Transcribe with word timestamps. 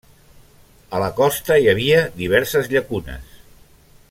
A 0.99 1.01
la 1.03 1.09
costa 1.19 1.59
hi 1.65 1.69
havia 1.75 2.01
diverses 2.23 2.75
llacunes. 2.75 3.41